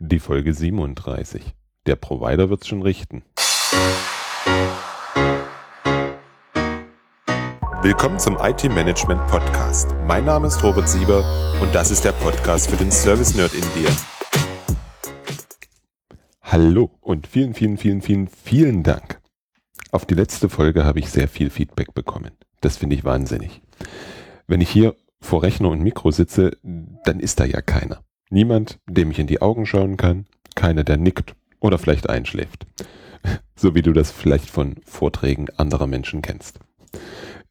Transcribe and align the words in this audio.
Die 0.00 0.20
Folge 0.20 0.54
37. 0.54 1.42
Der 1.86 1.96
Provider 1.96 2.50
wird's 2.50 2.68
schon 2.68 2.82
richten. 2.82 3.24
Willkommen 7.82 8.20
zum 8.20 8.38
IT 8.40 8.62
Management 8.62 9.26
Podcast. 9.26 9.96
Mein 10.06 10.24
Name 10.24 10.46
ist 10.46 10.62
Robert 10.62 10.88
Sieber 10.88 11.24
und 11.60 11.74
das 11.74 11.90
ist 11.90 12.04
der 12.04 12.12
Podcast 12.12 12.70
für 12.70 12.76
den 12.76 12.92
Service 12.92 13.34
Nerd 13.34 13.52
in 13.54 13.64
dir. 13.74 13.90
Hallo 16.42 16.92
und 17.00 17.26
vielen, 17.26 17.54
vielen, 17.54 17.76
vielen, 17.76 18.00
vielen, 18.00 18.28
vielen 18.28 18.84
Dank. 18.84 19.20
Auf 19.90 20.06
die 20.06 20.14
letzte 20.14 20.48
Folge 20.48 20.84
habe 20.84 21.00
ich 21.00 21.10
sehr 21.10 21.26
viel 21.26 21.50
Feedback 21.50 21.92
bekommen. 21.92 22.36
Das 22.60 22.76
finde 22.76 22.94
ich 22.94 23.02
wahnsinnig. 23.02 23.62
Wenn 24.46 24.60
ich 24.60 24.70
hier 24.70 24.94
vor 25.20 25.42
Rechner 25.42 25.70
und 25.70 25.82
Mikro 25.82 26.12
sitze, 26.12 26.56
dann 26.62 27.18
ist 27.18 27.40
da 27.40 27.44
ja 27.44 27.60
keiner. 27.62 28.04
Niemand, 28.30 28.78
dem 28.86 29.10
ich 29.10 29.18
in 29.18 29.26
die 29.26 29.40
Augen 29.40 29.64
schauen 29.64 29.96
kann, 29.96 30.26
keiner, 30.54 30.84
der 30.84 30.96
nickt 30.96 31.34
oder 31.60 31.78
vielleicht 31.78 32.08
einschläft. 32.08 32.66
So 33.56 33.74
wie 33.74 33.82
du 33.82 33.92
das 33.92 34.12
vielleicht 34.12 34.48
von 34.48 34.76
Vorträgen 34.84 35.48
anderer 35.56 35.88
Menschen 35.88 36.22
kennst. 36.22 36.60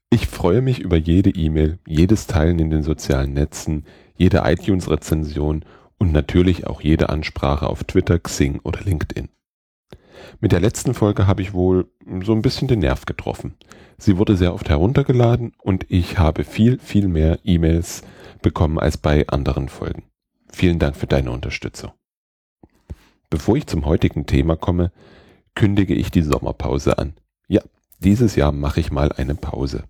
Ich 0.09 0.25
freue 0.27 0.61
mich 0.61 0.79
über 0.79 0.95
jede 0.95 1.29
E-Mail, 1.31 1.79
jedes 1.85 2.27
Teilen 2.27 2.59
in 2.59 2.69
den 2.69 2.81
sozialen 2.81 3.33
Netzen, 3.33 3.83
jede 4.15 4.43
iTunes-Rezension 4.45 5.65
und 5.97 6.13
natürlich 6.13 6.65
auch 6.65 6.79
jede 6.79 7.09
Ansprache 7.09 7.67
auf 7.67 7.83
Twitter, 7.83 8.19
Xing 8.19 8.61
oder 8.63 8.79
LinkedIn. 8.81 9.27
Mit 10.39 10.53
der 10.53 10.61
letzten 10.61 10.93
Folge 10.93 11.27
habe 11.27 11.41
ich 11.41 11.53
wohl 11.53 11.89
so 12.23 12.31
ein 12.31 12.41
bisschen 12.41 12.69
den 12.69 12.79
Nerv 12.79 13.05
getroffen. 13.05 13.55
Sie 13.97 14.17
wurde 14.17 14.37
sehr 14.37 14.53
oft 14.53 14.69
heruntergeladen 14.69 15.51
und 15.61 15.85
ich 15.89 16.17
habe 16.17 16.45
viel, 16.45 16.79
viel 16.79 17.09
mehr 17.09 17.39
E-Mails 17.43 18.01
bekommen 18.41 18.79
als 18.79 18.97
bei 18.97 19.27
anderen 19.27 19.67
Folgen. 19.67 20.03
Vielen 20.51 20.79
Dank 20.79 20.95
für 20.95 21.07
deine 21.07 21.31
Unterstützung. 21.31 21.91
Bevor 23.29 23.57
ich 23.57 23.67
zum 23.67 23.85
heutigen 23.85 24.25
Thema 24.25 24.55
komme, 24.55 24.91
kündige 25.55 25.93
ich 25.93 26.11
die 26.11 26.21
Sommerpause 26.21 26.97
an. 26.97 27.13
Ja, 27.47 27.61
dieses 27.99 28.35
Jahr 28.35 28.51
mache 28.51 28.79
ich 28.79 28.91
mal 28.91 29.11
eine 29.11 29.35
Pause. 29.35 29.83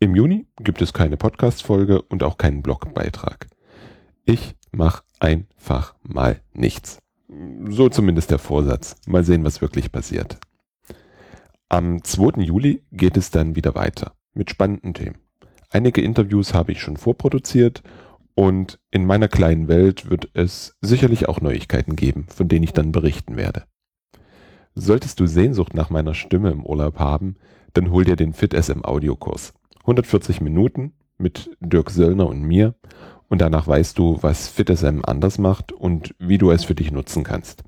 Im 0.00 0.14
Juni 0.14 0.46
gibt 0.58 0.82
es 0.82 0.92
keine 0.92 1.16
Podcast-Folge 1.16 2.02
und 2.02 2.22
auch 2.22 2.36
keinen 2.36 2.62
Blogbeitrag. 2.62 3.48
Ich 4.24 4.54
mache 4.70 5.02
einfach 5.18 5.94
mal 6.02 6.40
nichts. 6.52 6.98
So 7.68 7.88
zumindest 7.88 8.30
der 8.30 8.38
Vorsatz. 8.38 8.96
Mal 9.06 9.24
sehen, 9.24 9.44
was 9.44 9.60
wirklich 9.60 9.90
passiert. 9.90 10.38
Am 11.68 12.02
2. 12.02 12.42
Juli 12.42 12.82
geht 12.92 13.16
es 13.16 13.30
dann 13.30 13.56
wieder 13.56 13.74
weiter 13.74 14.12
mit 14.34 14.50
spannenden 14.50 14.94
Themen. 14.94 15.18
Einige 15.70 16.00
Interviews 16.00 16.54
habe 16.54 16.72
ich 16.72 16.80
schon 16.80 16.96
vorproduziert 16.96 17.82
und 18.38 18.78
in 18.92 19.04
meiner 19.04 19.26
kleinen 19.26 19.66
Welt 19.66 20.10
wird 20.10 20.28
es 20.32 20.76
sicherlich 20.80 21.28
auch 21.28 21.40
Neuigkeiten 21.40 21.96
geben, 21.96 22.26
von 22.28 22.46
denen 22.46 22.62
ich 22.62 22.72
dann 22.72 22.92
berichten 22.92 23.36
werde. 23.36 23.64
Solltest 24.76 25.18
du 25.18 25.26
Sehnsucht 25.26 25.74
nach 25.74 25.90
meiner 25.90 26.14
Stimme 26.14 26.52
im 26.52 26.64
Urlaub 26.64 27.00
haben, 27.00 27.34
dann 27.72 27.90
hol 27.90 28.04
dir 28.04 28.14
den 28.14 28.32
FitSM 28.32 28.84
Audiokurs. 28.84 29.54
140 29.80 30.40
Minuten 30.40 30.92
mit 31.16 31.50
Dirk 31.58 31.90
Söllner 31.90 32.28
und 32.28 32.42
mir 32.42 32.76
und 33.26 33.40
danach 33.40 33.66
weißt 33.66 33.98
du, 33.98 34.18
was 34.20 34.46
FitSM 34.46 35.00
anders 35.02 35.38
macht 35.38 35.72
und 35.72 36.14
wie 36.20 36.38
du 36.38 36.52
es 36.52 36.62
für 36.62 36.76
dich 36.76 36.92
nutzen 36.92 37.24
kannst. 37.24 37.64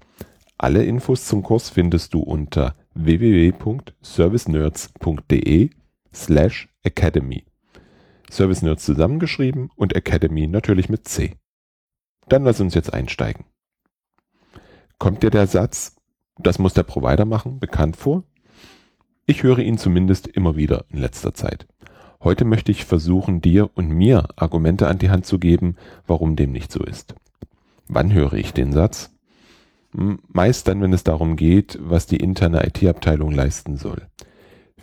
Alle 0.57 0.85
Infos 0.85 1.27
zum 1.27 1.43
Kurs 1.43 1.69
findest 1.69 2.15
du 2.15 2.21
unter 2.21 2.77
www.servicenerds.de 2.95 5.71
slash 6.15 6.69
academy. 6.85 7.50
Service 8.31 8.63
Nerds 8.63 8.85
zusammengeschrieben 8.85 9.71
und 9.77 9.95
Academy 9.95 10.47
natürlich 10.47 10.89
mit 10.89 11.07
C. 11.07 11.37
Dann 12.29 12.45
lass 12.45 12.61
uns 12.61 12.75
jetzt 12.75 12.93
einsteigen. 12.93 13.45
Kommt 14.99 15.23
dir 15.23 15.31
der 15.31 15.47
Satz, 15.47 15.97
das 16.39 16.59
muss 16.59 16.75
der 16.75 16.85
Provider 16.85 17.25
machen, 17.25 17.59
bekannt 17.59 17.97
vor? 17.97 18.25
Ich 19.27 19.43
höre 19.43 19.59
ihn 19.59 19.79
zumindest 19.79 20.27
immer 20.27 20.57
wieder 20.57 20.85
in 20.91 20.99
letzter 20.99 21.35
Zeit. 21.35 21.67
Heute 22.23 22.45
möchte 22.45 22.71
ich 22.71 22.85
versuchen, 22.85 23.41
dir 23.41 23.71
und 23.75 23.89
mir 23.89 24.29
Argumente 24.37 24.89
an 24.89 24.99
die 24.99 25.11
Hand 25.11 25.25
zu 25.25 25.39
geben, 25.39 25.77
warum 26.07 26.37
dem 26.37 26.53
nicht 26.53 26.71
so 26.71 26.85
ist. 26.85 27.15
Wann 27.89 28.13
höre 28.13 28.35
ich 28.35 28.53
den 28.53 28.73
Satz? 28.73 29.11
Meist 29.93 30.69
dann, 30.69 30.83
wenn 30.83 30.93
es 30.93 31.03
darum 31.03 31.37
geht, 31.37 31.79
was 31.81 32.07
die 32.07 32.19
interne 32.19 32.65
IT-Abteilung 32.67 33.33
leisten 33.33 33.77
soll. 33.77 34.07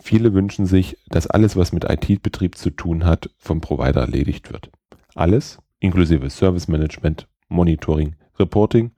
Viele 0.00 0.32
wünschen 0.32 0.66
sich, 0.66 0.96
dass 1.08 1.26
alles, 1.26 1.56
was 1.56 1.72
mit 1.72 1.84
IT-Betrieb 1.84 2.56
zu 2.56 2.70
tun 2.70 3.04
hat, 3.04 3.30
vom 3.36 3.60
Provider 3.60 4.00
erledigt 4.00 4.52
wird. 4.52 4.70
Alles, 5.14 5.58
inklusive 5.80 6.30
Service 6.30 6.68
Management, 6.68 7.28
Monitoring, 7.48 8.16
Reporting. 8.38 8.92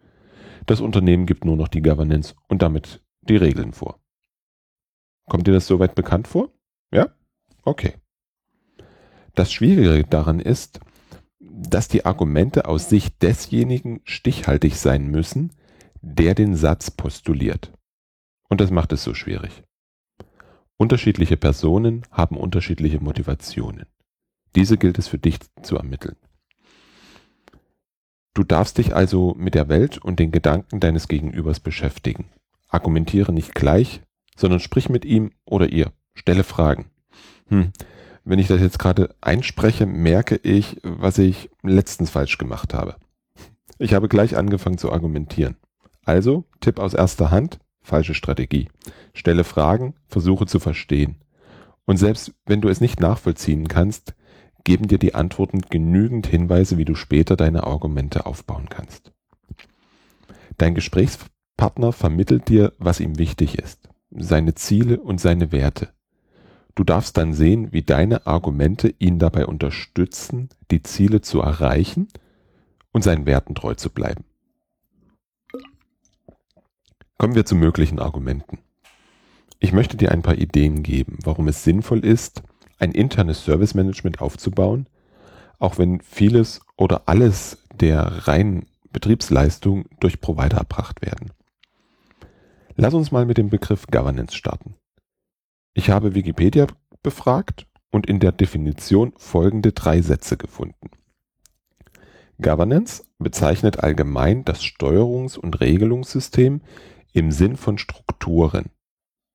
Das 0.66 0.80
Unternehmen 0.80 1.26
gibt 1.26 1.44
nur 1.44 1.56
noch 1.56 1.68
die 1.68 1.82
Governance 1.82 2.34
und 2.48 2.62
damit 2.62 3.02
die 3.22 3.36
Regeln 3.36 3.72
vor. 3.72 3.98
Kommt 5.26 5.46
dir 5.46 5.52
das 5.52 5.66
soweit 5.66 5.94
bekannt 5.94 6.28
vor? 6.28 6.52
Ja? 6.92 7.08
Okay. 7.62 7.94
Das 9.34 9.52
Schwierige 9.52 10.04
daran 10.04 10.40
ist, 10.40 10.80
dass 11.38 11.88
die 11.88 12.04
Argumente 12.04 12.66
aus 12.66 12.88
Sicht 12.88 13.22
desjenigen 13.22 14.00
stichhaltig 14.04 14.76
sein 14.76 15.06
müssen, 15.06 15.52
der 16.02 16.34
den 16.34 16.56
Satz 16.56 16.90
postuliert. 16.90 17.72
Und 18.48 18.60
das 18.60 18.70
macht 18.70 18.92
es 18.92 19.04
so 19.04 19.14
schwierig. 19.14 19.62
Unterschiedliche 20.80 21.36
Personen 21.36 22.04
haben 22.10 22.38
unterschiedliche 22.38 23.00
Motivationen. 23.00 23.84
Diese 24.56 24.78
gilt 24.78 24.98
es 24.98 25.08
für 25.08 25.18
dich 25.18 25.36
zu 25.60 25.76
ermitteln. 25.76 26.16
Du 28.32 28.44
darfst 28.44 28.78
dich 28.78 28.96
also 28.96 29.34
mit 29.36 29.54
der 29.54 29.68
Welt 29.68 29.98
und 29.98 30.18
den 30.18 30.30
Gedanken 30.30 30.80
deines 30.80 31.06
Gegenübers 31.06 31.60
beschäftigen. 31.60 32.30
Argumentiere 32.66 33.30
nicht 33.30 33.54
gleich, 33.54 34.00
sondern 34.34 34.58
sprich 34.58 34.88
mit 34.88 35.04
ihm 35.04 35.32
oder 35.44 35.68
ihr. 35.68 35.92
Stelle 36.14 36.44
Fragen. 36.44 36.86
Hm, 37.48 37.72
wenn 38.24 38.38
ich 38.38 38.48
das 38.48 38.62
jetzt 38.62 38.78
gerade 38.78 39.14
einspreche, 39.20 39.84
merke 39.84 40.36
ich, 40.36 40.78
was 40.82 41.18
ich 41.18 41.50
letztens 41.62 42.08
falsch 42.08 42.38
gemacht 42.38 42.72
habe. 42.72 42.96
Ich 43.78 43.92
habe 43.92 44.08
gleich 44.08 44.34
angefangen 44.34 44.78
zu 44.78 44.90
argumentieren. 44.90 45.58
Also, 46.06 46.46
Tipp 46.60 46.78
aus 46.78 46.94
erster 46.94 47.30
Hand, 47.30 47.58
falsche 47.82 48.14
Strategie. 48.14 48.68
Stelle 49.14 49.44
Fragen, 49.44 49.94
versuche 50.06 50.46
zu 50.46 50.58
verstehen. 50.58 51.16
Und 51.84 51.96
selbst 51.96 52.34
wenn 52.46 52.60
du 52.60 52.68
es 52.68 52.80
nicht 52.80 53.00
nachvollziehen 53.00 53.68
kannst, 53.68 54.14
geben 54.64 54.88
dir 54.88 54.98
die 54.98 55.14
Antworten 55.14 55.62
genügend 55.62 56.26
Hinweise, 56.26 56.78
wie 56.78 56.84
du 56.84 56.94
später 56.94 57.36
deine 57.36 57.64
Argumente 57.64 58.26
aufbauen 58.26 58.68
kannst. 58.68 59.12
Dein 60.58 60.74
Gesprächspartner 60.74 61.92
vermittelt 61.92 62.48
dir, 62.48 62.72
was 62.78 63.00
ihm 63.00 63.18
wichtig 63.18 63.58
ist, 63.58 63.88
seine 64.10 64.54
Ziele 64.54 65.00
und 65.00 65.20
seine 65.20 65.52
Werte. 65.52 65.88
Du 66.74 66.84
darfst 66.84 67.16
dann 67.16 67.34
sehen, 67.34 67.72
wie 67.72 67.82
deine 67.82 68.26
Argumente 68.26 68.94
ihn 68.98 69.18
dabei 69.18 69.46
unterstützen, 69.46 70.50
die 70.70 70.82
Ziele 70.82 71.20
zu 71.20 71.40
erreichen 71.40 72.08
und 72.92 73.02
seinen 73.02 73.26
Werten 73.26 73.54
treu 73.54 73.74
zu 73.74 73.90
bleiben. 73.90 74.24
Kommen 77.20 77.34
wir 77.34 77.44
zu 77.44 77.54
möglichen 77.54 77.98
Argumenten. 77.98 78.60
Ich 79.58 79.72
möchte 79.72 79.98
dir 79.98 80.10
ein 80.10 80.22
paar 80.22 80.38
Ideen 80.38 80.82
geben, 80.82 81.18
warum 81.22 81.48
es 81.48 81.62
sinnvoll 81.62 82.02
ist, 82.02 82.42
ein 82.78 82.92
internes 82.92 83.44
Service 83.44 83.74
Management 83.74 84.22
aufzubauen, 84.22 84.86
auch 85.58 85.76
wenn 85.76 86.00
vieles 86.00 86.62
oder 86.78 87.02
alles 87.10 87.62
der 87.74 88.26
reinen 88.26 88.64
Betriebsleistung 88.90 89.84
durch 90.00 90.22
Provider 90.22 90.56
erbracht 90.56 91.02
werden. 91.02 91.32
Lass 92.76 92.94
uns 92.94 93.12
mal 93.12 93.26
mit 93.26 93.36
dem 93.36 93.50
Begriff 93.50 93.86
Governance 93.88 94.34
starten. 94.34 94.76
Ich 95.74 95.90
habe 95.90 96.14
Wikipedia 96.14 96.68
befragt 97.02 97.66
und 97.90 98.06
in 98.06 98.18
der 98.18 98.32
Definition 98.32 99.12
folgende 99.18 99.72
drei 99.72 100.00
Sätze 100.00 100.38
gefunden. 100.38 100.88
Governance 102.40 103.04
bezeichnet 103.18 103.80
allgemein 103.80 104.46
das 104.46 104.62
Steuerungs- 104.62 105.36
und 105.36 105.60
Regelungssystem, 105.60 106.62
im 107.12 107.32
Sinn 107.32 107.56
von 107.56 107.78
Strukturen, 107.78 108.70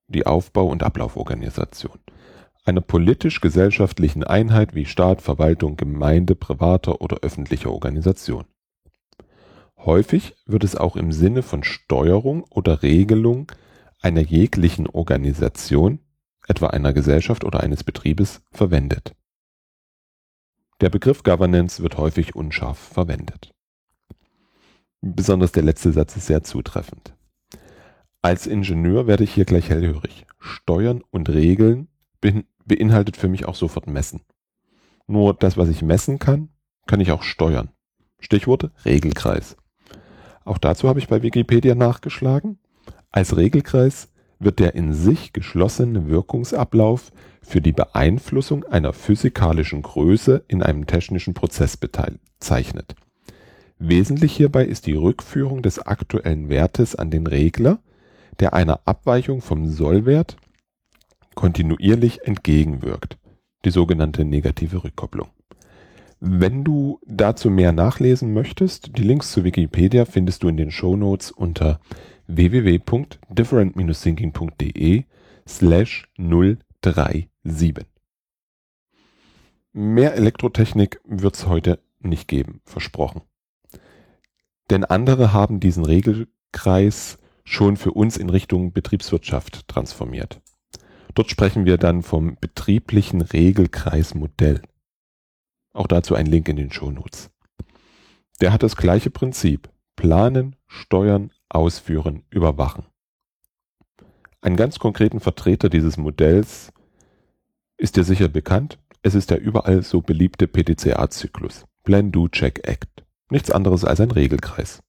die 0.08 0.26
Aufbau- 0.26 0.68
und 0.68 0.82
Ablauforganisation, 0.82 1.98
einer 2.64 2.80
politisch-gesellschaftlichen 2.80 4.24
Einheit 4.24 4.74
wie 4.74 4.86
Staat, 4.86 5.22
Verwaltung, 5.22 5.76
Gemeinde, 5.76 6.34
privater 6.34 7.00
oder 7.00 7.18
öffentlicher 7.22 7.70
Organisation. 7.70 8.44
Häufig 9.76 10.34
wird 10.46 10.64
es 10.64 10.74
auch 10.74 10.96
im 10.96 11.12
Sinne 11.12 11.42
von 11.42 11.62
Steuerung 11.62 12.44
oder 12.50 12.82
Regelung 12.82 13.52
einer 14.00 14.20
jeglichen 14.20 14.88
Organisation, 14.88 16.00
etwa 16.48 16.68
einer 16.68 16.92
Gesellschaft 16.92 17.44
oder 17.44 17.60
eines 17.60 17.84
Betriebes, 17.84 18.42
verwendet. 18.52 19.14
Der 20.80 20.90
Begriff 20.90 21.22
Governance 21.22 21.82
wird 21.82 21.96
häufig 21.96 22.34
unscharf 22.34 22.78
verwendet. 22.78 23.54
Besonders 25.00 25.52
der 25.52 25.62
letzte 25.62 25.92
Satz 25.92 26.16
ist 26.16 26.26
sehr 26.26 26.42
zutreffend. 26.42 27.15
Als 28.26 28.48
Ingenieur 28.48 29.06
werde 29.06 29.22
ich 29.22 29.32
hier 29.32 29.44
gleich 29.44 29.70
hellhörig. 29.70 30.26
Steuern 30.40 31.04
und 31.12 31.28
Regeln 31.28 31.86
beinhaltet 32.64 33.16
für 33.16 33.28
mich 33.28 33.46
auch 33.46 33.54
sofort 33.54 33.86
messen. 33.86 34.22
Nur 35.06 35.32
das, 35.32 35.56
was 35.56 35.68
ich 35.68 35.80
messen 35.80 36.18
kann, 36.18 36.48
kann 36.88 36.98
ich 36.98 37.12
auch 37.12 37.22
steuern. 37.22 37.68
Stichwort 38.18 38.72
Regelkreis. 38.84 39.56
Auch 40.44 40.58
dazu 40.58 40.88
habe 40.88 40.98
ich 40.98 41.06
bei 41.06 41.22
Wikipedia 41.22 41.76
nachgeschlagen. 41.76 42.58
Als 43.12 43.36
Regelkreis 43.36 44.08
wird 44.40 44.58
der 44.58 44.74
in 44.74 44.92
sich 44.92 45.32
geschlossene 45.32 46.08
Wirkungsablauf 46.08 47.12
für 47.42 47.60
die 47.60 47.70
Beeinflussung 47.70 48.64
einer 48.64 48.92
physikalischen 48.92 49.82
Größe 49.82 50.44
in 50.48 50.64
einem 50.64 50.88
technischen 50.88 51.34
Prozess 51.34 51.76
bezeichnet. 51.76 52.96
Wesentlich 53.78 54.34
hierbei 54.34 54.64
ist 54.64 54.86
die 54.86 54.94
Rückführung 54.94 55.62
des 55.62 55.78
aktuellen 55.78 56.48
Wertes 56.48 56.96
an 56.96 57.12
den 57.12 57.28
Regler, 57.28 57.78
der 58.40 58.52
einer 58.52 58.80
Abweichung 58.84 59.40
vom 59.40 59.68
Sollwert 59.68 60.36
kontinuierlich 61.34 62.22
entgegenwirkt, 62.22 63.18
die 63.64 63.70
sogenannte 63.70 64.24
negative 64.24 64.84
Rückkopplung. 64.84 65.28
Wenn 66.18 66.64
du 66.64 66.98
dazu 67.06 67.50
mehr 67.50 67.72
nachlesen 67.72 68.32
möchtest, 68.32 68.96
die 68.96 69.02
Links 69.02 69.32
zu 69.32 69.44
Wikipedia 69.44 70.06
findest 70.06 70.42
du 70.42 70.48
in 70.48 70.56
den 70.56 70.70
Show 70.70 70.96
Notes 70.96 71.30
unter 71.30 71.78
www.different-thinking.de 72.26 75.04
slash 75.46 76.08
037. 76.16 77.28
Mehr 79.72 80.14
Elektrotechnik 80.14 81.00
wird 81.04 81.34
es 81.34 81.46
heute 81.46 81.80
nicht 82.00 82.28
geben, 82.28 82.62
versprochen. 82.64 83.20
Denn 84.70 84.84
andere 84.84 85.34
haben 85.34 85.60
diesen 85.60 85.84
Regelkreis 85.84 87.18
schon 87.46 87.76
für 87.78 87.92
uns 87.92 88.18
in 88.18 88.28
Richtung 88.28 88.72
Betriebswirtschaft 88.72 89.66
transformiert. 89.68 90.42
Dort 91.14 91.30
sprechen 91.30 91.64
wir 91.64 91.78
dann 91.78 92.02
vom 92.02 92.36
betrieblichen 92.38 93.22
Regelkreismodell. 93.22 94.60
Auch 95.72 95.86
dazu 95.86 96.14
ein 96.14 96.26
Link 96.26 96.48
in 96.48 96.56
den 96.56 96.70
Shownotes. 96.70 97.30
Der 98.40 98.52
hat 98.52 98.62
das 98.62 98.76
gleiche 98.76 99.10
Prinzip. 99.10 99.70
Planen, 99.94 100.56
steuern, 100.66 101.30
ausführen, 101.48 102.24
überwachen. 102.28 102.84
Einen 104.42 104.56
ganz 104.56 104.78
konkreten 104.78 105.20
Vertreter 105.20 105.70
dieses 105.70 105.96
Modells 105.96 106.70
ist 107.78 107.96
dir 107.96 108.04
sicher 108.04 108.28
bekannt. 108.28 108.78
Es 109.02 109.14
ist 109.14 109.30
der 109.30 109.40
überall 109.40 109.82
so 109.82 110.02
beliebte 110.02 110.48
PDCA-Zyklus. 110.48 111.64
Plan, 111.84 112.12
Do, 112.12 112.28
Check, 112.28 112.66
Act. 112.68 113.04
Nichts 113.30 113.50
anderes 113.50 113.84
als 113.84 114.00
ein 114.00 114.10
Regelkreis. 114.10 114.82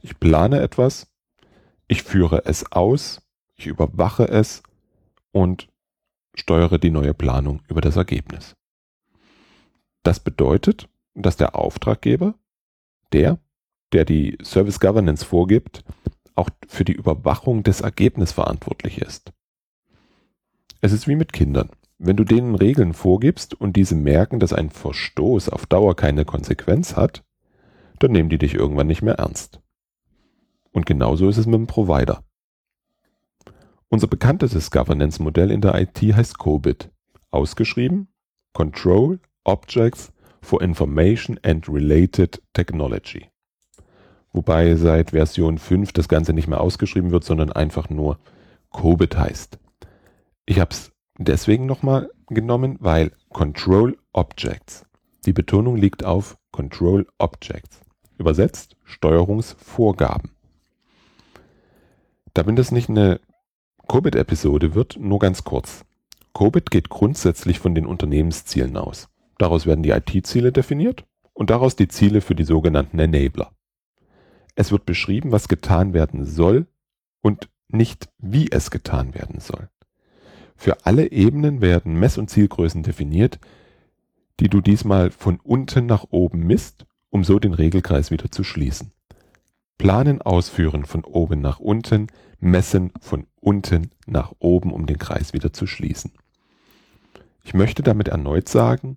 Ich 0.00 0.18
plane 0.18 0.60
etwas, 0.60 1.08
ich 1.88 2.02
führe 2.02 2.42
es 2.44 2.70
aus, 2.72 3.22
ich 3.56 3.66
überwache 3.66 4.28
es 4.28 4.62
und 5.32 5.68
steuere 6.34 6.78
die 6.78 6.90
neue 6.90 7.14
Planung 7.14 7.62
über 7.68 7.80
das 7.80 7.96
Ergebnis. 7.96 8.56
Das 10.02 10.20
bedeutet, 10.20 10.88
dass 11.14 11.36
der 11.36 11.56
Auftraggeber, 11.56 12.34
der, 13.12 13.38
der 13.92 14.04
die 14.04 14.38
Service 14.42 14.80
Governance 14.80 15.24
vorgibt, 15.24 15.84
auch 16.34 16.50
für 16.68 16.84
die 16.84 16.92
Überwachung 16.92 17.62
des 17.62 17.80
Ergebnisses 17.80 18.34
verantwortlich 18.34 19.00
ist. 19.00 19.32
Es 20.80 20.92
ist 20.92 21.06
wie 21.06 21.16
mit 21.16 21.32
Kindern. 21.32 21.70
Wenn 21.98 22.16
du 22.16 22.24
denen 22.24 22.56
Regeln 22.56 22.92
vorgibst 22.92 23.54
und 23.54 23.76
diese 23.76 23.94
merken, 23.94 24.40
dass 24.40 24.52
ein 24.52 24.70
Verstoß 24.70 25.48
auf 25.48 25.66
Dauer 25.66 25.94
keine 25.94 26.24
Konsequenz 26.24 26.96
hat, 26.96 27.24
dann 28.00 28.12
nehmen 28.12 28.28
die 28.28 28.38
dich 28.38 28.54
irgendwann 28.54 28.88
nicht 28.88 29.00
mehr 29.00 29.14
ernst. 29.14 29.60
Und 30.74 30.86
genauso 30.86 31.28
ist 31.28 31.38
es 31.38 31.46
mit 31.46 31.54
dem 31.54 31.66
Provider. 31.68 32.24
Unser 33.88 34.08
bekanntestes 34.08 34.72
Governance-Modell 34.72 35.52
in 35.52 35.60
der 35.60 35.80
IT 35.80 35.98
heißt 35.98 36.36
COBIT. 36.36 36.90
Ausgeschrieben 37.30 38.08
Control 38.52 39.20
Objects 39.44 40.12
for 40.42 40.60
Information 40.60 41.38
and 41.44 41.68
Related 41.68 42.42
Technology. 42.52 43.28
Wobei 44.32 44.74
seit 44.74 45.10
Version 45.10 45.58
5 45.58 45.92
das 45.92 46.08
Ganze 46.08 46.32
nicht 46.32 46.48
mehr 46.48 46.60
ausgeschrieben 46.60 47.12
wird, 47.12 47.22
sondern 47.22 47.52
einfach 47.52 47.88
nur 47.88 48.18
COBIT 48.70 49.16
heißt. 49.16 49.58
Ich 50.46 50.58
habe 50.58 50.72
es 50.72 50.90
deswegen 51.18 51.66
nochmal 51.66 52.10
genommen, 52.26 52.78
weil 52.80 53.12
Control 53.28 53.96
Objects. 54.12 54.84
Die 55.24 55.32
Betonung 55.32 55.76
liegt 55.76 56.04
auf 56.04 56.36
Control 56.50 57.06
Objects. 57.18 57.80
Übersetzt 58.18 58.76
Steuerungsvorgaben. 58.82 60.34
Damit 62.34 62.58
es 62.58 62.72
nicht 62.72 62.88
eine 62.88 63.20
COBIT-Episode 63.86 64.74
wird, 64.74 64.96
nur 64.98 65.20
ganz 65.20 65.44
kurz. 65.44 65.84
COBIT 66.32 66.70
geht 66.70 66.88
grundsätzlich 66.88 67.60
von 67.60 67.74
den 67.74 67.86
Unternehmenszielen 67.86 68.76
aus. 68.76 69.08
Daraus 69.38 69.66
werden 69.66 69.82
die 69.82 69.90
IT-Ziele 69.90 70.52
definiert 70.52 71.04
und 71.32 71.50
daraus 71.50 71.76
die 71.76 71.88
Ziele 71.88 72.20
für 72.20 72.34
die 72.34 72.44
sogenannten 72.44 72.98
Enabler. 72.98 73.52
Es 74.56 74.72
wird 74.72 74.84
beschrieben, 74.84 75.32
was 75.32 75.48
getan 75.48 75.94
werden 75.94 76.24
soll 76.24 76.66
und 77.22 77.48
nicht 77.68 78.08
wie 78.18 78.50
es 78.50 78.70
getan 78.70 79.14
werden 79.14 79.40
soll. 79.40 79.68
Für 80.56 80.86
alle 80.86 81.10
Ebenen 81.10 81.60
werden 81.60 81.98
Mess- 81.98 82.18
und 82.18 82.30
Zielgrößen 82.30 82.82
definiert, 82.82 83.38
die 84.40 84.48
du 84.48 84.60
diesmal 84.60 85.10
von 85.10 85.40
unten 85.40 85.86
nach 85.86 86.06
oben 86.10 86.46
misst, 86.46 86.86
um 87.10 87.24
so 87.24 87.38
den 87.38 87.54
Regelkreis 87.54 88.10
wieder 88.10 88.30
zu 88.30 88.44
schließen. 88.44 88.92
Planen, 89.78 90.22
ausführen 90.22 90.84
von 90.84 91.04
oben 91.04 91.40
nach 91.40 91.58
unten, 91.58 92.08
messen 92.40 92.92
von 93.00 93.26
unten 93.40 93.90
nach 94.06 94.32
oben, 94.38 94.72
um 94.72 94.86
den 94.86 94.98
Kreis 94.98 95.32
wieder 95.32 95.52
zu 95.52 95.66
schließen. 95.66 96.12
Ich 97.44 97.54
möchte 97.54 97.82
damit 97.82 98.08
erneut 98.08 98.48
sagen, 98.48 98.96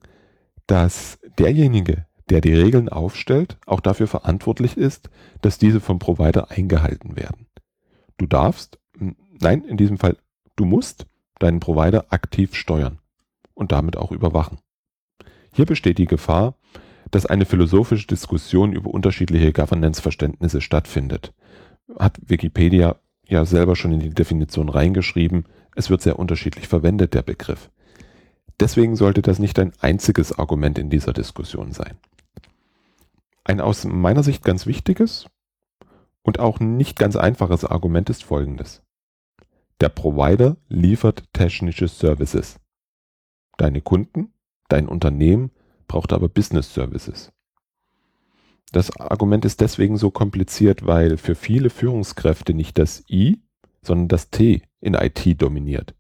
dass 0.68 1.20
derjenige, 1.38 2.06
der 2.30 2.42
die 2.42 2.54
Regeln 2.54 2.90
aufstellt, 2.90 3.58
auch 3.66 3.80
dafür 3.80 4.08
verantwortlich 4.08 4.78
ist, 4.78 5.10
dass 5.42 5.58
diese 5.58 5.80
vom 5.80 6.00
Provider 6.00 6.52
eingehalten 6.52 7.16
werden. 7.16 7.48
Du 8.18 8.26
darfst, 8.26 8.80
nein, 9.40 9.64
in 9.64 9.78
diesem 9.78 9.98
Fall, 9.98 10.18
du 10.56 10.66
musst 10.66 11.06
deinen 11.40 11.60
Provider 11.60 12.06
aktiv 12.10 12.56
steuern 12.56 13.00
und 13.54 13.72
damit 13.72 13.98
auch 13.98 14.12
überwachen. 14.12 14.60
Hier 15.54 15.66
besteht 15.66 15.98
die 15.98 16.06
Gefahr, 16.06 16.56
dass 17.12 17.25
eine 17.25 17.45
philosophische 17.45 18.07
Diskussion 18.07 18.74
über 18.74 18.92
unterschiedliche 18.92 19.54
Governance-Verständnisse 19.54 20.62
stattfindet. 20.62 21.33
Hat 21.98 22.18
Wikipedia 22.25 22.98
ja 23.27 23.45
selber 23.45 23.75
schon 23.75 23.94
in 23.94 24.00
die 24.00 24.09
Definition 24.09 24.69
reingeschrieben. 24.69 25.45
Es 25.75 25.89
wird 25.89 26.01
sehr 26.01 26.19
unterschiedlich 26.19 26.68
verwendet, 26.68 27.13
der 27.13 27.21
Begriff. 27.21 27.69
Deswegen 28.59 28.95
sollte 28.95 29.21
das 29.21 29.39
nicht 29.39 29.59
ein 29.59 29.74
einziges 29.80 30.38
Argument 30.38 30.80
in 30.80 30.89
dieser 30.89 31.13
Diskussion 31.13 31.71
sein. 31.71 31.98
Ein 33.44 33.62
aus 33.62 33.86
meiner 33.86 34.24
Sicht 34.24 34.44
ganz 34.44 34.65
wichtiges 34.65 35.27
und 36.24 36.39
auch 36.39 36.59
nicht 36.59 36.98
ganz 36.98 37.15
einfaches 37.15 37.63
Argument 37.63 38.09
ist 38.09 38.24
folgendes. 38.24 38.81
Der 39.80 39.90
Provider 39.90 40.57
liefert 40.68 41.23
technische 41.33 41.87
Services. 41.87 42.59
Deine 43.57 43.81
Kunden, 43.81 44.33
dein 44.69 44.87
Unternehmen 44.87 45.52
braucht 45.88 46.14
aber 46.14 46.30
Business 46.30 46.74
Services. 46.74 47.32
Das 48.72 48.96
Argument 49.00 49.46
ist 49.46 49.62
deswegen 49.62 49.98
so 49.98 50.12
kompliziert, 50.12 50.86
weil 50.86 51.18
für 51.18 51.36
viele 51.36 51.70
Führungskräfte 51.70 52.54
nicht 52.54 52.78
das 52.78 53.04
I, 53.10 53.42
sondern 53.82 54.10
das 54.10 54.30
T 54.30 54.62
in 54.82 54.94
IT 54.94 55.42
dominiert. 55.42 55.96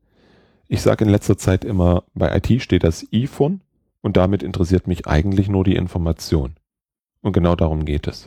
Ich 0.67 0.81
sage 0.81 1.05
in 1.05 1.09
letzter 1.09 1.37
Zeit 1.37 1.63
immer, 1.63 2.03
bei 2.13 2.35
IT 2.35 2.61
steht 2.61 2.83
das 2.83 3.07
I 3.13 3.27
von 3.27 3.61
und 4.01 4.17
damit 4.17 4.43
interessiert 4.43 4.85
mich 4.87 5.07
eigentlich 5.07 5.47
nur 5.47 5.63
die 5.63 5.75
Information. 5.75 6.55
Und 7.21 7.31
genau 7.31 7.55
darum 7.55 7.85
geht 7.85 8.07
es. 8.07 8.25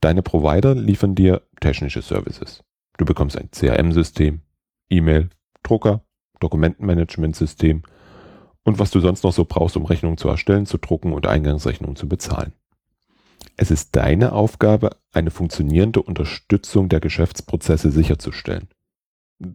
Deine 0.00 0.22
Provider 0.22 0.74
liefern 0.74 1.14
dir 1.14 1.42
technische 1.60 2.02
Services. 2.02 2.62
Du 2.98 3.06
bekommst 3.06 3.38
ein 3.38 3.50
CRM-System, 3.50 4.42
E-Mail, 4.90 5.30
Drucker, 5.62 6.04
Dokumentenmanagementsystem 6.40 7.82
und 8.64 8.78
was 8.78 8.90
du 8.90 9.00
sonst 9.00 9.22
noch 9.22 9.32
so 9.32 9.44
brauchst, 9.44 9.76
um 9.76 9.84
Rechnungen 9.84 10.18
zu 10.18 10.28
erstellen, 10.28 10.66
zu 10.66 10.78
drucken 10.78 11.12
und 11.12 11.26
Eingangsrechnungen 11.26 11.96
zu 11.96 12.08
bezahlen. 12.08 12.52
Es 13.56 13.70
ist 13.70 13.94
deine 13.94 14.32
Aufgabe, 14.32 14.90
eine 15.12 15.30
funktionierende 15.30 16.02
Unterstützung 16.02 16.88
der 16.88 17.00
Geschäftsprozesse 17.00 17.90
sicherzustellen. 17.92 18.68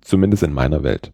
Zumindest 0.01 0.43
in 0.43 0.53
meiner 0.53 0.83
Welt. 0.83 1.11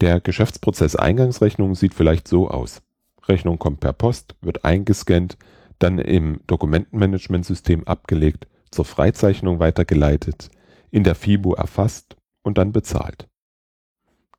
Der 0.00 0.20
Geschäftsprozess 0.20 0.94
Eingangsrechnung 0.94 1.74
sieht 1.74 1.94
vielleicht 1.94 2.28
so 2.28 2.48
aus. 2.48 2.82
Rechnung 3.26 3.58
kommt 3.58 3.80
per 3.80 3.92
Post, 3.92 4.36
wird 4.40 4.64
eingescannt, 4.64 5.38
dann 5.78 5.98
im 5.98 6.40
Dokumentenmanagementsystem 6.46 7.84
abgelegt, 7.84 8.46
zur 8.70 8.84
Freizeichnung 8.84 9.58
weitergeleitet, 9.58 10.50
in 10.90 11.04
der 11.04 11.14
FIBO 11.14 11.54
erfasst 11.54 12.16
und 12.42 12.58
dann 12.58 12.72
bezahlt. 12.72 13.28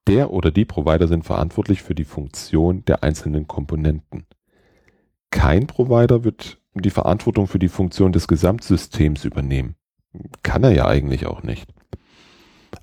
Der 0.07 0.31
oder 0.31 0.51
die 0.51 0.65
Provider 0.65 1.07
sind 1.07 1.25
verantwortlich 1.25 1.81
für 1.81 1.95
die 1.95 2.03
Funktion 2.03 2.85
der 2.85 3.03
einzelnen 3.03 3.47
Komponenten. 3.47 4.25
Kein 5.31 5.67
Provider 5.67 6.23
wird 6.23 6.59
die 6.75 6.89
Verantwortung 6.91 7.47
für 7.47 7.59
die 7.59 7.69
Funktion 7.69 8.11
des 8.11 8.27
Gesamtsystems 8.27 9.25
übernehmen. 9.25 9.75
Kann 10.43 10.63
er 10.63 10.71
ja 10.71 10.87
eigentlich 10.87 11.25
auch 11.25 11.43
nicht. 11.43 11.73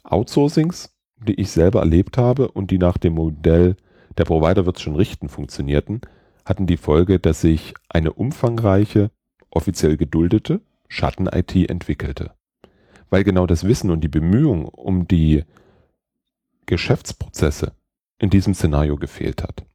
Outsourcings, 0.02 0.95
die 1.17 1.41
ich 1.41 1.50
selber 1.50 1.81
erlebt 1.81 2.19
habe 2.19 2.49
und 2.49 2.71
die 2.71 2.79
nach 2.79 2.99
dem 2.99 3.14
Modell 3.14 3.76
der 4.19 4.25
Provider 4.25 4.67
wird 4.67 4.81
schon 4.81 4.97
richten 4.97 5.29
funktionierten, 5.29 6.00
hatten 6.45 6.67
die 6.67 6.76
Folge, 6.76 7.19
dass 7.21 7.41
sich 7.41 7.75
eine 7.88 8.12
umfangreiche, 8.12 9.11
offiziell 9.50 9.97
geduldete, 9.97 10.61
Schatten-IT 10.88 11.55
entwickelte. 11.71 12.33
Weil 13.09 13.25
genau 13.25 13.47
das 13.47 13.64
Wissen 13.64 13.91
und 13.91 14.02
die 14.02 14.09
Bemühungen 14.09 14.64
um 14.64 15.07
die 15.07 15.45
Geschäftsprozesse 16.73 17.73
in 18.19 18.31
diesem 18.31 18.55
Szenario 18.55 18.97
gefehlt 18.97 19.43
hat. 19.43 19.67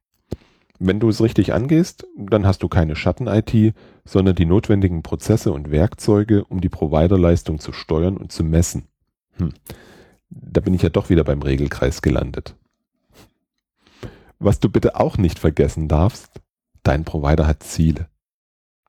Wenn 0.80 0.98
du 0.98 1.08
es 1.08 1.22
richtig 1.22 1.54
angehst, 1.54 2.08
dann 2.16 2.44
hast 2.44 2.64
du 2.64 2.68
keine 2.68 2.96
Schatten-IT, 2.96 3.72
sondern 4.04 4.34
die 4.34 4.46
notwendigen 4.46 5.04
Prozesse 5.04 5.52
und 5.52 5.70
Werkzeuge, 5.70 6.42
um 6.42 6.60
die 6.60 6.68
Providerleistung 6.68 7.60
zu 7.60 7.72
steuern 7.72 8.16
und 8.16 8.32
zu 8.32 8.42
messen. 8.42 8.88
Hm. 9.36 9.52
Da 10.28 10.60
bin 10.60 10.74
ich 10.74 10.82
ja 10.82 10.88
doch 10.88 11.08
wieder 11.08 11.22
beim 11.22 11.40
Regelkreis 11.40 12.02
gelandet. 12.02 12.56
Was 14.40 14.58
du 14.58 14.68
bitte 14.68 14.96
auch 14.96 15.18
nicht 15.18 15.38
vergessen 15.38 15.86
darfst, 15.86 16.40
dein 16.82 17.04
Provider 17.04 17.46
hat 17.46 17.62
Ziele, 17.62 18.08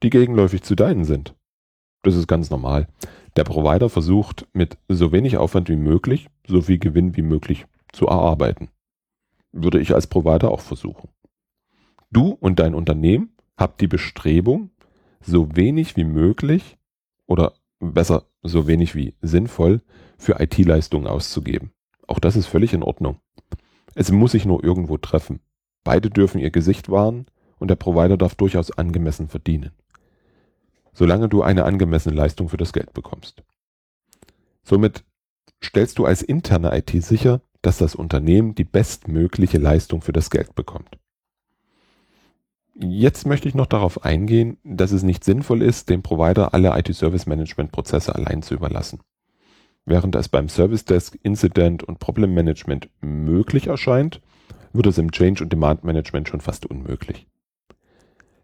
die 0.02 0.10
gegenläufig 0.10 0.64
zu 0.64 0.74
deinen 0.74 1.06
sind. 1.06 1.36
Das 2.02 2.16
ist 2.16 2.26
ganz 2.26 2.50
normal. 2.50 2.88
Der 3.36 3.44
Provider 3.44 3.88
versucht 3.88 4.48
mit 4.52 4.80
so 4.88 5.12
wenig 5.12 5.38
Aufwand 5.38 5.70
wie 5.70 5.76
möglich, 5.76 6.28
so 6.48 6.64
viel 6.64 6.80
Gewinn 6.80 7.16
wie 7.16 7.22
möglich 7.22 7.68
zu 7.92 8.08
erarbeiten. 8.08 8.70
Würde 9.52 9.80
ich 9.80 9.94
als 9.94 10.08
Provider 10.08 10.52
auch 10.52 10.62
versuchen. 10.62 11.10
Du 12.12 12.32
und 12.32 12.60
dein 12.60 12.76
Unternehmen 12.76 13.36
habt 13.58 13.82
die 13.82 13.88
Bestrebung, 13.88 14.72
so 15.22 15.56
wenig 15.56 15.96
wie 15.96 16.06
möglich 16.06 16.78
oder 17.26 17.54
besser 17.80 18.26
so 18.42 18.68
wenig 18.68 18.96
wie 18.96 19.16
sinnvoll 19.22 19.82
für 20.18 20.40
IT-Leistungen 20.40 21.08
auszugeben. 21.08 21.72
Auch 22.08 22.20
das 22.20 22.36
ist 22.36 22.48
völlig 22.48 22.74
in 22.74 22.84
Ordnung. 22.84 23.20
Es 23.96 24.12
muss 24.12 24.32
sich 24.32 24.46
nur 24.46 24.64
irgendwo 24.64 24.98
treffen. 24.98 25.42
Beide 25.84 26.10
dürfen 26.10 26.40
ihr 26.40 26.52
Gesicht 26.52 26.90
wahren 26.90 27.26
und 27.58 27.70
der 27.70 27.76
Provider 27.76 28.18
darf 28.18 28.36
durchaus 28.36 28.72
angemessen 28.72 29.28
verdienen. 29.28 29.72
Solange 30.94 31.30
du 31.30 31.44
eine 31.44 31.66
angemessene 31.66 32.16
Leistung 32.16 32.50
für 32.50 32.58
das 32.58 32.74
Geld 32.74 32.94
bekommst. 32.94 33.44
Somit 34.64 35.04
stellst 35.64 36.00
du 36.00 36.06
als 36.06 36.22
interne 36.22 36.76
IT 36.78 36.92
sicher, 37.04 37.42
dass 37.62 37.78
das 37.78 37.96
Unternehmen 37.96 38.56
die 38.56 38.64
bestmögliche 38.64 39.58
Leistung 39.58 40.02
für 40.02 40.14
das 40.14 40.30
Geld 40.30 40.56
bekommt. 40.56 40.98
Jetzt 42.76 43.28
möchte 43.28 43.50
ich 43.50 43.56
noch 43.56 43.66
darauf 43.66 44.06
eingehen, 44.06 44.58
dass 44.64 44.92
es 44.92 45.04
nicht 45.04 45.26
sinnvoll 45.26 45.62
ist, 45.62 45.90
dem 45.90 46.02
Provider 46.02 46.54
alle 46.54 46.78
IT-Service-Management-Prozesse 46.80 48.16
allein 48.16 48.42
zu 48.42 48.54
überlassen. 48.54 49.02
Während 49.86 50.16
es 50.16 50.30
beim 50.30 50.48
Service 50.48 50.86
Desk, 50.86 51.18
Incident 51.22 51.84
und 51.84 52.00
Problem 52.00 52.34
Management 52.34 52.90
möglich 53.02 53.68
erscheint, 53.68 54.22
wird 54.72 54.88
es 54.88 54.98
im 54.98 55.12
Change- 55.12 55.44
und 55.44 55.52
Demand-Management 55.52 56.30
schon 56.30 56.42
fast 56.42 56.66
unmöglich. 56.66 57.28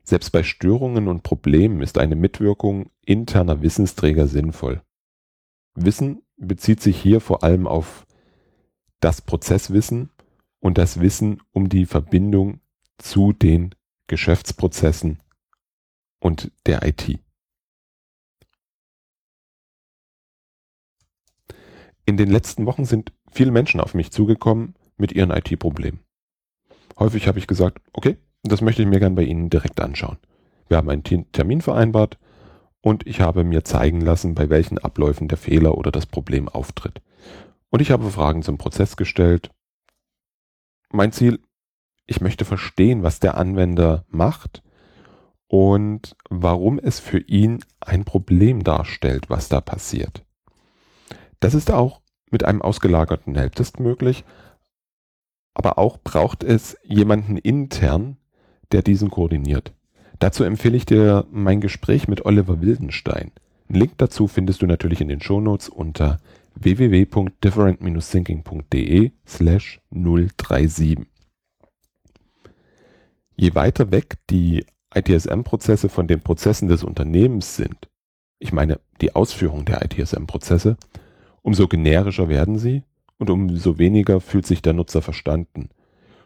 Selbst 0.03 0.31
bei 0.31 0.43
Störungen 0.43 1.07
und 1.07 1.23
Problemen 1.23 1.81
ist 1.81 1.97
eine 1.97 2.15
Mitwirkung 2.15 2.89
interner 3.05 3.61
Wissensträger 3.61 4.27
sinnvoll. 4.27 4.81
Wissen 5.75 6.23
bezieht 6.37 6.81
sich 6.81 6.97
hier 6.97 7.21
vor 7.21 7.43
allem 7.43 7.67
auf 7.67 8.05
das 9.05 9.21
Prozesswissen 9.21 10.09
und 10.59 10.79
das 10.79 10.99
Wissen 10.99 11.39
um 11.51 11.69
die 11.69 11.85
Verbindung 11.85 12.59
zu 12.97 13.33
den 13.33 13.75
Geschäftsprozessen 14.07 15.19
und 16.19 16.51
der 16.65 16.81
IT. 16.81 17.19
In 22.07 22.17
den 22.17 22.31
letzten 22.31 22.65
Wochen 22.65 22.85
sind 22.85 23.13
viele 23.31 23.51
Menschen 23.51 23.79
auf 23.79 23.93
mich 23.93 24.09
zugekommen 24.09 24.73
mit 24.97 25.11
ihren 25.11 25.29
IT-Problemen. 25.29 25.99
Häufig 26.97 27.27
habe 27.27 27.37
ich 27.37 27.45
gesagt, 27.45 27.83
okay, 27.93 28.17
das 28.41 28.61
möchte 28.61 28.81
ich 28.81 28.87
mir 28.87 28.99
gern 28.99 29.13
bei 29.13 29.23
Ihnen 29.23 29.51
direkt 29.51 29.79
anschauen. 29.81 30.17
Wir 30.67 30.77
haben 30.77 30.89
einen 30.89 31.03
Termin 31.31 31.61
vereinbart 31.61 32.17
und 32.81 33.05
ich 33.05 33.21
habe 33.21 33.43
mir 33.43 33.63
zeigen 33.63 34.01
lassen, 34.01 34.33
bei 34.33 34.49
welchen 34.49 34.79
Abläufen 34.79 35.27
der 35.27 35.37
Fehler 35.37 35.77
oder 35.77 35.91
das 35.91 36.07
Problem 36.07 36.49
auftritt. 36.49 37.03
Und 37.75 37.81
ich 37.81 37.91
habe 37.91 38.09
Fragen 38.09 38.41
zum 38.41 38.57
Prozess 38.57 38.95
gestellt. 38.95 39.49
Mein 40.93 41.11
Ziel, 41.11 41.41
ich 42.05 42.21
möchte 42.21 42.45
verstehen, 42.45 43.03
was 43.03 43.19
der 43.19 43.35
Anwender 43.35 44.05
macht 44.07 44.63
und 45.47 46.15
warum 46.29 46.79
es 46.79 47.01
für 47.01 47.19
ihn 47.19 47.59
ein 47.81 48.05
Problem 48.05 48.63
darstellt, 48.63 49.29
was 49.29 49.49
da 49.49 49.59
passiert. 49.59 50.23
Das 51.41 51.53
ist 51.53 51.69
auch 51.69 51.99
mit 52.31 52.45
einem 52.45 52.61
ausgelagerten 52.61 53.35
Helpdesk 53.35 53.81
möglich, 53.81 54.23
aber 55.53 55.77
auch 55.77 55.97
braucht 56.01 56.45
es 56.45 56.77
jemanden 56.81 57.35
intern, 57.35 58.15
der 58.71 58.83
diesen 58.83 59.11
koordiniert. 59.11 59.73
Dazu 60.19 60.45
empfehle 60.45 60.77
ich 60.77 60.85
dir 60.85 61.27
mein 61.29 61.59
Gespräch 61.59 62.07
mit 62.07 62.25
Oliver 62.25 62.61
Wildenstein. 62.61 63.33
Einen 63.67 63.79
Link 63.81 63.97
dazu 63.97 64.29
findest 64.29 64.61
du 64.61 64.65
natürlich 64.65 65.01
in 65.01 65.09
den 65.09 65.19
Shownotes 65.19 65.67
unter 65.67 66.21
www.different-thinking.de 66.55 69.11
slash 69.25 69.81
037. 69.91 71.05
Je 73.35 73.53
weiter 73.53 73.91
weg 73.91 74.15
die 74.29 74.65
ITSM-Prozesse 74.93 75.89
von 75.89 76.07
den 76.07 76.21
Prozessen 76.21 76.69
des 76.69 76.83
Unternehmens 76.83 77.57
sind, 77.57 77.89
ich 78.39 78.53
meine 78.53 78.79
die 79.01 79.13
Ausführung 79.15 79.65
der 79.65 79.83
ITSM-Prozesse, 79.83 80.77
umso 81.41 81.67
generischer 81.67 82.29
werden 82.29 82.57
sie 82.57 82.83
und 83.17 83.29
umso 83.29 83.77
weniger 83.77 84.21
fühlt 84.21 84.45
sich 84.45 84.61
der 84.61 84.73
Nutzer 84.73 85.01
verstanden. 85.01 85.69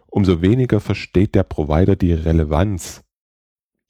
Umso 0.07 0.41
weniger 0.41 0.79
versteht 0.79 1.36
der 1.36 1.43
Provider 1.43 1.95
die 1.95 2.13
Relevanz. 2.13 3.03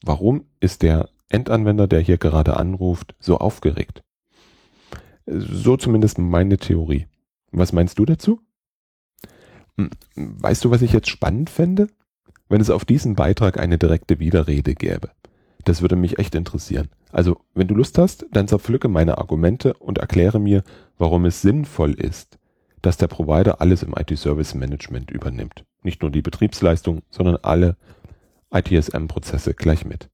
Warum 0.02 0.44
ist 0.60 0.82
der 0.82 1.08
Endanwender, 1.28 1.86
der 1.86 2.00
hier 2.00 2.18
gerade 2.18 2.56
anruft, 2.56 3.14
so 3.18 3.38
aufgeregt? 3.38 4.02
So 5.32 5.76
zumindest 5.76 6.18
meine 6.18 6.58
Theorie. 6.58 7.06
Was 7.52 7.72
meinst 7.72 7.98
du 7.98 8.04
dazu? 8.04 8.40
Hm, 9.76 9.90
weißt 10.16 10.64
du, 10.64 10.70
was 10.70 10.82
ich 10.82 10.92
jetzt 10.92 11.08
spannend 11.08 11.50
fände? 11.50 11.88
Wenn 12.48 12.60
es 12.60 12.70
auf 12.70 12.84
diesen 12.84 13.14
Beitrag 13.14 13.58
eine 13.60 13.78
direkte 13.78 14.18
Widerrede 14.18 14.74
gäbe. 14.74 15.10
Das 15.64 15.82
würde 15.82 15.94
mich 15.94 16.18
echt 16.18 16.34
interessieren. 16.34 16.88
Also, 17.12 17.40
wenn 17.54 17.68
du 17.68 17.74
Lust 17.74 17.98
hast, 17.98 18.26
dann 18.32 18.48
zerpflücke 18.48 18.88
meine 18.88 19.18
Argumente 19.18 19.74
und 19.74 19.98
erkläre 19.98 20.40
mir, 20.40 20.64
warum 20.98 21.26
es 21.26 21.42
sinnvoll 21.42 21.92
ist, 21.92 22.38
dass 22.82 22.96
der 22.96 23.08
Provider 23.08 23.60
alles 23.60 23.82
im 23.82 23.94
IT-Service 23.96 24.54
Management 24.54 25.10
übernimmt. 25.10 25.64
Nicht 25.82 26.02
nur 26.02 26.10
die 26.10 26.22
Betriebsleistung, 26.22 27.02
sondern 27.10 27.36
alle 27.42 27.76
ITSM-Prozesse 28.50 29.54
gleich 29.54 29.84
mit. 29.84 30.08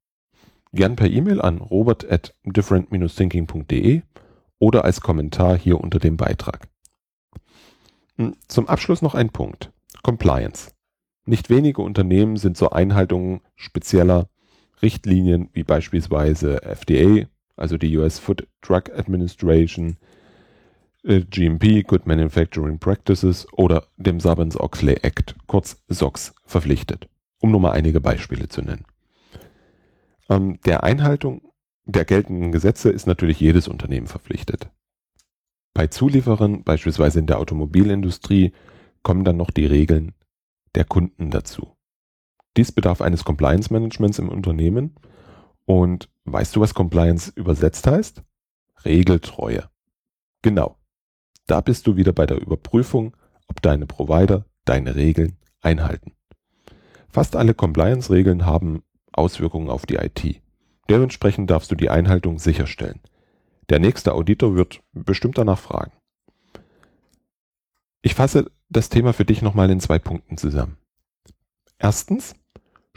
Gern 0.73 0.97
per 0.97 1.09
E-Mail 1.09 1.41
an 1.41 1.59
robert 1.59 2.11
at 2.11 2.35
different-thinking.de 2.45 4.03
oder 4.59 4.85
als 4.85 5.01
Kommentar 5.01 5.57
hier 5.59 5.81
unter 5.81 5.99
dem 5.99 6.17
Beitrag. 6.17 6.69
Hm, 8.17 8.37
zum 8.49 8.69
Abschluss 8.69 9.03
noch 9.03 9.15
ein 9.15 9.31
Punkt. 9.31 9.73
Compliance. 10.03 10.71
Nicht 11.25 11.51
wenige 11.51 11.83
Unternehmen 11.83 12.37
sind 12.37 12.57
zur 12.57 12.75
Einhaltung 12.75 13.41
spezieller 13.57 14.29
Richtlinien 14.83 15.49
wie 15.53 15.65
beispielsweise 15.65 16.63
FDA, 16.63 17.27
also 17.57 17.79
die 17.79 17.97
US 17.97 18.19
Food 18.19 18.47
Drug 18.61 18.85
Administration, 18.95 19.97
äh, 21.03 21.21
GMP, 21.21 21.83
Good 21.83 22.07
Manufacturing 22.07 22.79
Practices 22.79 23.47
oder 23.53 23.87
dem 23.97 24.21
Sarbanes-Oxley 24.21 24.99
Act, 25.03 25.35
kurz 25.47 25.83
SOX, 25.89 26.35
verpflichtet, 26.45 27.09
um 27.41 27.51
nur 27.51 27.61
mal 27.61 27.73
einige 27.73 28.01
Beispiele 28.01 28.49
zu 28.49 28.63
nennen. 28.63 28.85
Ähm, 30.29 30.61
der 30.65 30.85
Einhaltung 30.85 31.43
der 31.87 32.05
geltenden 32.05 32.53
Gesetze 32.53 32.91
ist 32.91 33.07
natürlich 33.07 33.41
jedes 33.41 33.69
Unternehmen 33.69 34.07
verpflichtet. 34.07 34.69
Bei 35.73 35.87
Zulieferern, 35.87 36.65
beispielsweise 36.65 37.19
in 37.19 37.27
der 37.27 37.39
Automobilindustrie, 37.39 38.53
kommen 39.03 39.25
dann 39.25 39.37
noch 39.37 39.51
die 39.51 39.67
Regeln 39.67 40.15
der 40.75 40.85
Kunden 40.85 41.31
dazu. 41.31 41.77
Dies 42.57 42.73
bedarf 42.73 43.01
eines 43.01 43.25
Compliance 43.25 43.73
Managements 43.73 44.19
im 44.19 44.29
Unternehmen. 44.29 44.95
Und 45.65 46.09
weißt 46.25 46.57
du, 46.57 46.61
was 46.61 46.75
Compliance 46.75 47.33
übersetzt 47.35 47.87
heißt? 47.87 48.23
Regeltreue. 48.85 49.69
Genau. 50.43 50.77
Da 51.47 51.61
bist 51.61 51.87
du 51.87 51.97
wieder 51.97 52.13
bei 52.13 52.27
der 52.27 52.41
Überprüfung, 52.41 53.17
ob 53.47 53.63
deine 53.63 53.87
Provider 53.87 54.47
deine 54.65 54.97
Regeln 54.97 55.37
einhalten. 55.61 56.13
Fast 57.09 57.37
alle 57.37 57.55
Compliance-Regeln 57.55 58.45
haben 58.45 58.83
Auswirkungen 59.13 59.71
auf 59.71 59.87
die 59.87 59.97
IT. 59.97 60.43
Dementsprechend 60.89 61.51
darfst 61.51 61.71
du 61.71 61.75
die 61.75 61.91
Einhaltung 61.91 62.39
sicherstellen. 62.39 63.01
Der 63.69 63.81
nächste 63.81 64.15
Auditor 64.15 64.55
wird 64.55 64.81
bestimmt 64.93 65.39
danach 65.39 65.59
fragen. 65.59 65.93
Ich 68.03 68.15
fasse 68.15 68.51
das 68.69 68.89
Thema 68.89 69.13
für 69.13 69.25
dich 69.25 69.43
nochmal 69.43 69.71
in 69.71 69.81
zwei 69.81 69.99
Punkten 69.99 70.37
zusammen. 70.37 70.77
Erstens, 71.79 72.35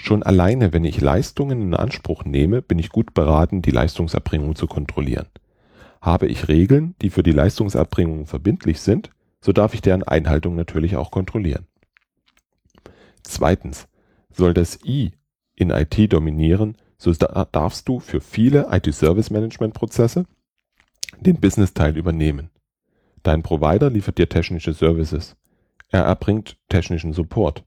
Schon 0.01 0.23
alleine, 0.23 0.71
wenn 0.71 0.85
ich 0.85 1.01
Leistungen 1.01 1.61
in 1.61 1.73
Anspruch 1.75 2.23
nehme, 2.23 2.61
bin 2.61 2.79
ich 2.79 2.87
gut 2.87 3.13
beraten, 3.13 3.61
die 3.61 3.69
Leistungserbringung 3.69 4.55
zu 4.55 4.65
kontrollieren. 4.65 5.27
Habe 6.01 6.27
ich 6.27 6.47
Regeln, 6.47 6.95
die 7.01 7.09
für 7.09 7.21
die 7.21 7.33
Leistungserbringung 7.33 8.25
verbindlich 8.25 8.79
sind, 8.79 9.11
so 9.41 9.51
darf 9.51 9.73
ich 9.73 9.81
deren 9.81 10.03
Einhaltung 10.03 10.55
natürlich 10.55 10.95
auch 10.95 11.11
kontrollieren. 11.11 11.67
Zweitens, 13.23 13.89
soll 14.31 14.53
das 14.53 14.79
I 14.85 15.11
in 15.55 15.69
IT 15.69 16.13
dominieren, 16.13 16.77
so 16.99 17.13
darfst 17.13 17.87
du 17.87 17.99
für 17.99 18.21
viele 18.21 18.67
IT-Service-Management-Prozesse, 18.69 20.25
den 21.19 21.39
Business-Teil 21.39 21.97
übernehmen. 21.97 22.49
Dein 23.23 23.41
Provider 23.41 23.89
liefert 23.89 24.17
dir 24.17 24.29
technische 24.29 24.73
Services. 24.73 25.35
Er 25.89 26.03
erbringt 26.03 26.57
technischen 26.67 27.13
Support. 27.13 27.63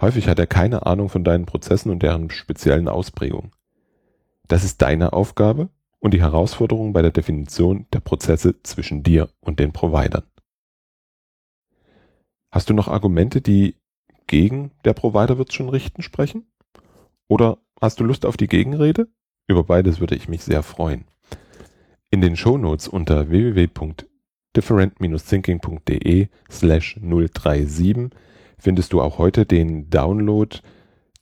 Häufig 0.00 0.28
hat 0.28 0.38
er 0.38 0.46
keine 0.46 0.86
Ahnung 0.86 1.08
von 1.08 1.24
deinen 1.24 1.46
Prozessen 1.46 1.90
und 1.90 2.02
deren 2.02 2.30
speziellen 2.30 2.88
Ausprägungen. 2.88 3.50
Das 4.46 4.62
ist 4.62 4.82
deine 4.82 5.12
Aufgabe 5.12 5.70
und 5.98 6.12
die 6.12 6.20
Herausforderung 6.22 6.92
bei 6.92 7.02
der 7.02 7.10
Definition 7.10 7.86
der 7.92 8.00
Prozesse 8.00 8.62
zwischen 8.62 9.02
dir 9.02 9.30
und 9.40 9.58
den 9.58 9.72
Providern. 9.72 10.24
Hast 12.50 12.68
du 12.68 12.74
noch 12.74 12.88
Argumente, 12.88 13.40
die 13.40 13.76
gegen 14.26 14.72
der 14.84 14.92
Provider 14.92 15.38
wird 15.38 15.52
schon 15.52 15.68
richten 15.68 16.02
sprechen? 16.02 16.46
Oder 17.28 17.58
hast 17.80 18.00
du 18.00 18.04
Lust 18.04 18.26
auf 18.26 18.36
die 18.36 18.46
Gegenrede? 18.46 19.08
Über 19.46 19.64
beides 19.64 20.00
würde 20.00 20.14
ich 20.14 20.28
mich 20.28 20.44
sehr 20.44 20.62
freuen. 20.62 21.06
In 22.10 22.20
den 22.20 22.36
Shownotes 22.36 22.88
unter 22.88 23.30
www.different-thinking.de 23.30 26.28
slash 26.50 27.00
037 27.00 28.10
findest 28.58 28.92
du 28.92 29.00
auch 29.00 29.16
heute 29.18 29.46
den 29.46 29.88
Download 29.90 30.58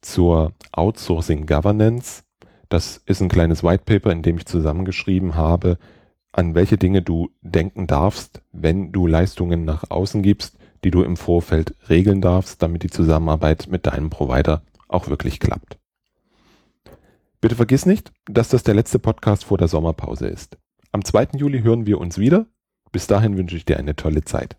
zur 0.01 0.55
Outsourcing 0.73 1.45
Governance. 1.47 2.25
Das 2.69 3.01
ist 3.07 3.23
ein 3.23 3.29
kleines 3.29 3.63
White 3.63 3.85
Paper, 3.85 4.11
in 4.11 4.23
dem 4.23 4.39
ich 4.39 4.47
zusammengeschrieben 4.47 5.37
habe, 5.37 5.79
an 6.33 6.55
welche 6.55 6.79
Dinge 6.79 7.03
du 7.03 7.31
denken 7.41 7.87
darfst, 7.87 8.43
wenn 8.53 8.93
du 8.93 9.07
Leistungen 9.07 9.65
nach 9.65 9.91
außen 9.91 10.23
gibst, 10.23 10.59
die 10.85 10.91
du 10.91 11.03
im 11.03 11.17
Vorfeld 11.17 11.75
regeln 11.89 12.21
darfst, 12.21 12.63
damit 12.63 12.83
die 12.83 12.91
Zusammenarbeit 12.91 13.69
mit 13.71 13.87
deinem 13.87 14.11
Provider 14.11 14.63
auch 14.89 15.09
wirklich 15.09 15.41
klappt. 15.41 15.79
Bitte 17.41 17.55
vergiss 17.55 17.87
nicht, 17.87 18.13
dass 18.27 18.49
das 18.49 18.65
der 18.65 18.75
letzte 18.75 18.99
Podcast 18.99 19.45
vor 19.45 19.59
der 19.59 19.69
Sommerpause 19.69 20.27
ist. 20.27 20.59
Am 20.91 21.05
2. 21.05 21.29
Juli 21.37 21.63
hören 21.63 21.87
wir 21.87 21.99
uns 22.01 22.19
wieder. 22.19 22.47
Bis 22.91 23.07
dahin 23.07 23.37
wünsche 23.37 23.57
ich 23.57 23.65
dir 23.65 23.77
eine 23.77 23.95
tolle 23.95 24.25
Zeit. 24.25 24.57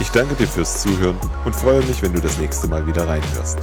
Ich 0.00 0.08
danke 0.10 0.34
dir 0.34 0.48
fürs 0.48 0.82
Zuhören 0.82 1.16
und 1.44 1.54
freue 1.54 1.84
mich, 1.84 2.02
wenn 2.02 2.12
du 2.12 2.20
das 2.20 2.38
nächste 2.38 2.66
Mal 2.66 2.84
wieder 2.88 3.06
reinhörst. 3.06 3.58